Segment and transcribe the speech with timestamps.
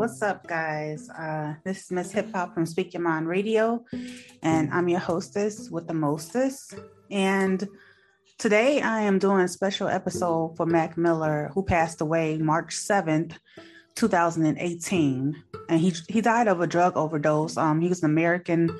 [0.00, 1.10] What's up, guys?
[1.10, 3.84] Uh, this is Miss Hip Hop from Speak Your Mind Radio,
[4.42, 6.74] and I'm your hostess with the mostest.
[7.10, 7.68] And
[8.38, 13.34] today I am doing a special episode for Mac Miller, who passed away March 7th,
[13.94, 15.36] 2018.
[15.68, 17.58] And he he died of a drug overdose.
[17.58, 18.74] Um, he was an American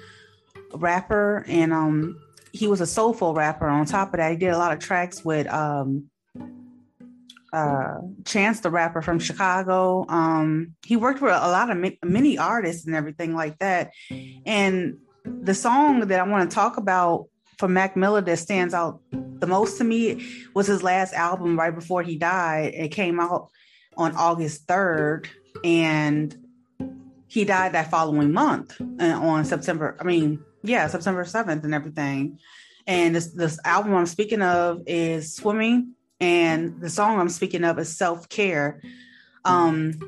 [0.72, 2.18] rapper, and um,
[2.52, 3.68] he was a soulful rapper.
[3.68, 6.09] On top of that, he did a lot of tracks with um
[7.52, 10.06] uh chance the rapper from chicago.
[10.08, 13.92] Um he worked with a lot of many artists and everything like that.
[14.46, 17.26] And the song that i want to talk about
[17.58, 21.74] for mac miller that stands out the most to me was his last album right
[21.74, 22.74] before he died.
[22.74, 23.50] It came out
[23.96, 25.26] on august 3rd
[25.64, 26.36] and
[27.26, 32.38] he died that following month uh, on september i mean yeah september 7th and everything.
[32.86, 37.78] And this this album i'm speaking of is swimming and the song I'm speaking of
[37.78, 38.82] is Self Care.
[39.44, 39.98] Um,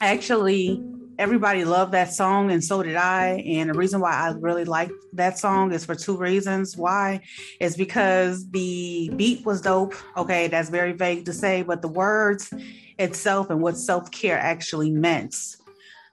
[0.00, 0.82] actually,
[1.18, 3.42] everybody loved that song, and so did I.
[3.46, 6.76] And the reason why I really liked that song is for two reasons.
[6.76, 7.20] Why
[7.60, 9.94] is because the beat was dope.
[10.16, 12.52] Okay, that's very vague to say, but the words
[12.98, 15.56] itself and what self care actually meant.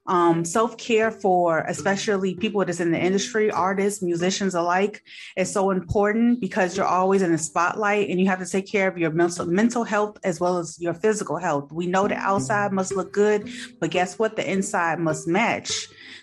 [0.10, 5.04] Um, self care for especially people that's in the industry, artists, musicians alike,
[5.38, 8.88] is so important because you're always in the spotlight and you have to take care
[8.88, 11.72] of your mental mental health as well as your physical health.
[11.72, 14.36] We know the outside must look good, but guess what?
[14.36, 15.72] The inside must match.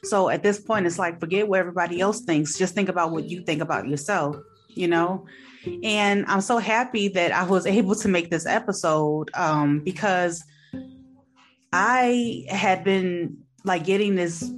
[0.02, 2.58] So at this point, it's like forget what everybody else thinks.
[2.58, 4.34] Just think about what you think about yourself.
[4.70, 5.26] You know.
[5.84, 10.42] And I'm so happy that I was able to make this episode um, because
[11.72, 14.50] I had been like getting this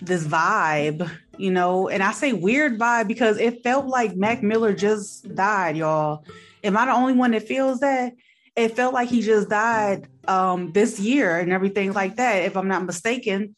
[0.00, 1.08] this vibe,
[1.38, 5.76] you know, and I say weird vibe because it felt like Mac Miller just died,
[5.76, 6.24] y'all.
[6.64, 8.14] Am I the only one that feels that?
[8.56, 12.68] It felt like he just died um this year and everything like that, if I'm
[12.68, 13.54] not mistaken.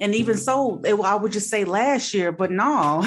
[0.00, 3.04] And even so, it, I would just say last year, but no,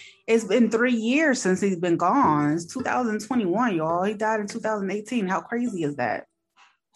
[0.26, 2.52] it's been three years since he's been gone.
[2.54, 4.04] It's 2021, y'all.
[4.04, 5.28] He died in 2018.
[5.28, 6.26] How crazy is that?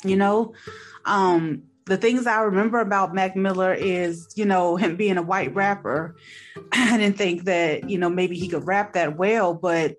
[0.04, 0.54] You know,
[1.04, 5.54] um, the things I remember about Mac Miller is, you know, him being a white
[5.54, 6.16] rapper.
[6.72, 9.96] I didn't think that, you know, maybe he could rap that well, but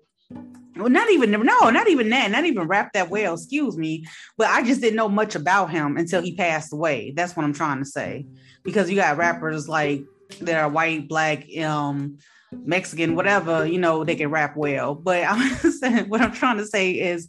[0.76, 4.04] well, not even no, not even that, not even rap that well, excuse me.
[4.36, 7.12] But I just didn't know much about him until he passed away.
[7.16, 8.26] That's what I'm trying to say.
[8.62, 10.04] Because you got rappers like
[10.42, 12.18] that are white, black, um,
[12.52, 14.94] Mexican, whatever, you know, they can rap well.
[14.94, 17.28] But I'm saying, what I'm trying to say is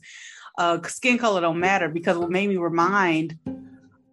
[0.58, 3.40] uh, skin color don't matter because what made me remind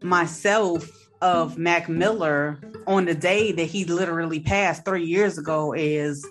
[0.02, 0.88] myself
[1.20, 6.26] of Mac Miller on the day that he literally passed three years ago is,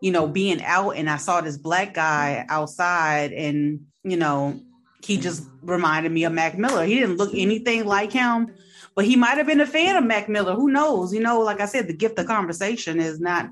[0.00, 4.60] you know, being out and I saw this black guy outside and, you know,
[5.04, 6.84] he just reminded me of Mac Miller.
[6.84, 8.54] He didn't look anything like him,
[8.94, 10.54] but he might have been a fan of Mac Miller.
[10.54, 11.12] Who knows?
[11.12, 13.50] You know, like I said, the gift of conversation is not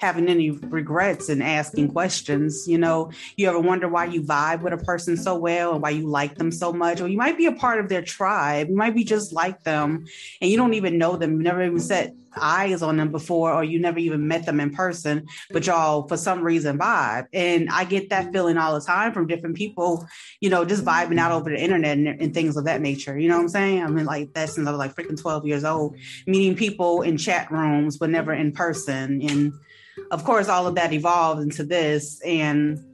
[0.00, 2.66] having any regrets and asking questions.
[2.66, 5.90] You know, you ever wonder why you vibe with a person so well and why
[5.90, 7.00] you like them so much?
[7.00, 8.68] Or you might be a part of their tribe.
[8.68, 10.06] You might be just like them
[10.40, 11.32] and you don't even know them.
[11.32, 14.70] You never even set eyes on them before or you never even met them in
[14.70, 17.26] person, but y'all for some reason vibe.
[17.32, 20.06] And I get that feeling all the time from different people,
[20.40, 23.18] you know, just vibing out over the internet and, and things of that nature.
[23.18, 23.82] You know what I'm saying?
[23.82, 27.16] I mean, like that since I was like freaking 12 years old, meeting people in
[27.16, 29.20] chat rooms, but never in person.
[29.28, 29.52] And
[30.10, 32.20] of course, all of that evolved into this.
[32.22, 32.84] And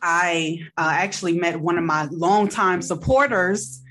[0.00, 3.82] I uh, actually met one of my longtime supporters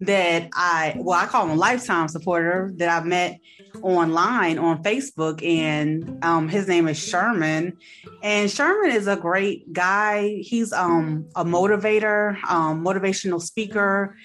[0.00, 3.38] that I, well, I call him a lifetime supporter that I met
[3.82, 7.78] online on Facebook, and um, his name is Sherman.
[8.22, 10.40] And Sherman is a great guy.
[10.40, 14.16] He's um, a motivator, um, motivational speaker,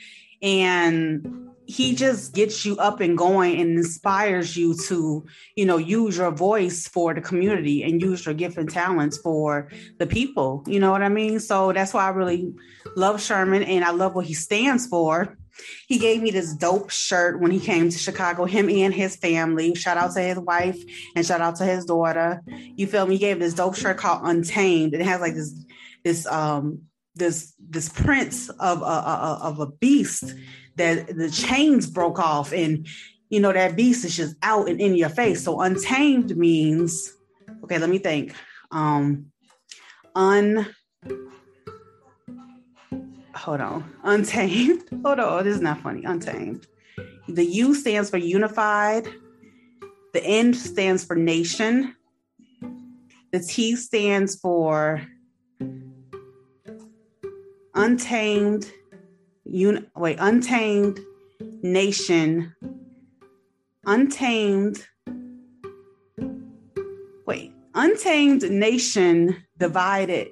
[0.42, 5.26] and he just gets you up and going and inspires you to
[5.56, 9.70] you know use your voice for the community and use your gift and talents for
[10.00, 10.64] the people.
[10.66, 11.40] You know what i mean?
[11.40, 12.54] So that's why i really
[12.96, 15.38] love sherman and i love what he stands for.
[15.88, 19.76] He gave me this dope shirt when he came to chicago him and his family.
[19.76, 20.80] Shout out to his wife
[21.16, 22.42] and shout out to his daughter.
[22.48, 23.16] You feel me?
[23.16, 24.94] He gave this dope shirt called untamed.
[24.94, 25.54] It has like this
[26.06, 26.84] this um
[27.16, 30.34] this this prince of a, a of a beast
[30.78, 32.88] that the chains broke off and
[33.30, 35.44] you know that beast is just out and in your face.
[35.44, 37.14] So untamed means
[37.64, 38.34] okay let me think.
[38.72, 39.32] Um
[40.16, 40.68] un
[43.36, 43.96] hold on.
[44.04, 44.84] Untamed.
[45.04, 45.44] Hold on.
[45.44, 46.04] This is not funny.
[46.04, 46.68] Untamed.
[47.30, 49.08] The u stands for unified.
[50.14, 51.96] The n stands for nation.
[53.32, 55.06] The t stands for
[57.76, 58.72] untamed
[59.54, 61.00] un, wait, untamed
[61.62, 62.54] nation,
[63.86, 64.88] untamed,
[67.26, 70.30] wait, untamed nation divided.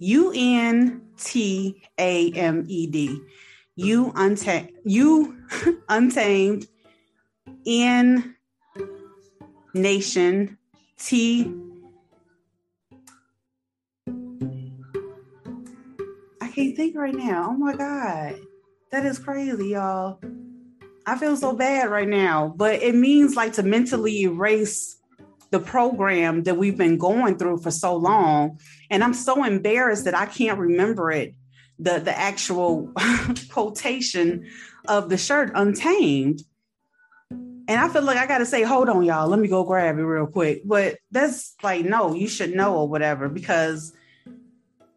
[0.00, 3.20] U N T A M E D.
[3.76, 5.36] You untamed, you
[5.88, 6.66] untamed
[7.64, 8.34] in
[9.74, 10.58] nation
[10.98, 11.52] T
[16.58, 17.50] can't think right now.
[17.50, 18.40] Oh my God.
[18.90, 20.20] That is crazy, y'all.
[21.06, 24.96] I feel so bad right now, but it means like to mentally erase
[25.50, 28.58] the program that we've been going through for so long.
[28.90, 31.34] And I'm so embarrassed that I can't remember it,
[31.78, 32.92] the, the actual
[33.50, 34.50] quotation
[34.86, 36.42] of the shirt, Untamed.
[37.30, 39.98] And I feel like I got to say, hold on, y'all, let me go grab
[39.98, 40.62] it real quick.
[40.64, 43.92] But that's like, no, you should know or whatever, because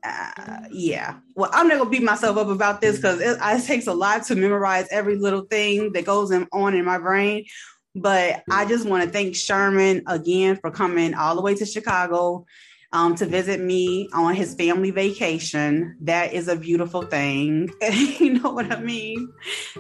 [0.04, 1.16] uh, yeah.
[1.36, 4.24] Well, I'm not gonna beat myself up about this because it, it, takes a lot
[4.24, 7.46] to memorize every little thing that goes in, on in my brain.
[7.94, 12.46] But I just want to thank Sherman again for coming all the way to Chicago
[12.94, 15.98] um, to visit me on his family vacation.
[16.02, 17.70] That is a beautiful thing.
[17.92, 19.32] you know what I mean?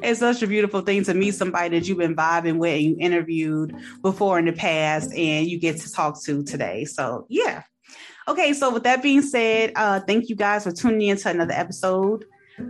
[0.01, 2.97] It's such a beautiful thing to meet somebody that you've been vibing with and you
[2.99, 6.85] interviewed before in the past and you get to talk to today.
[6.85, 7.63] So, yeah,
[8.31, 11.51] Okay, so with that being said, uh, thank you guys for tuning in to another
[11.51, 12.23] episode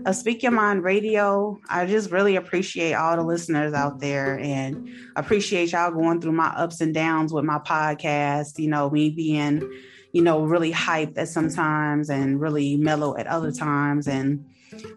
[0.08, 1.62] of Speak Your Mind Radio.
[1.70, 6.48] I just really appreciate all the listeners out there and appreciate y'all going through my
[6.48, 8.58] ups and downs with my podcast.
[8.58, 9.72] You know, me being,
[10.14, 14.08] you know, really hyped at sometimes and really mellow at other times.
[14.08, 14.44] And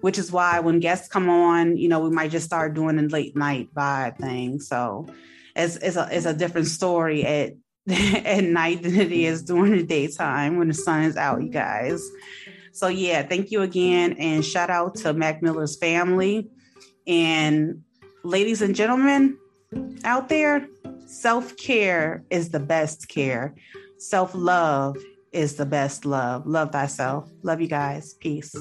[0.00, 3.02] which is why when guests come on, you know, we might just start doing a
[3.02, 4.61] late night vibe thing.
[4.61, 5.08] So
[5.55, 7.52] it's, it's a it's a different story at
[7.90, 12.02] at night than it is during the daytime when the sun is out, you guys.
[12.72, 14.14] So, yeah, thank you again.
[14.14, 16.48] And shout out to Mac Miller's family.
[17.06, 17.82] And
[18.22, 19.38] ladies and gentlemen
[20.04, 20.66] out there,
[21.06, 23.54] self care is the best care.
[23.98, 24.96] Self love
[25.32, 26.46] is the best love.
[26.46, 27.30] Love thyself.
[27.42, 28.14] Love you guys.
[28.14, 28.54] Peace.